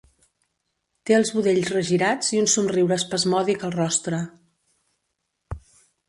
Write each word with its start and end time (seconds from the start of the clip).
Té 1.09 1.15
els 1.17 1.31
budells 1.33 1.67
regirats 1.73 2.31
i 2.37 2.41
un 2.43 2.49
somriure 2.53 2.97
espasmòdic 3.01 3.65
al 3.67 3.75
rostre. 3.75 4.23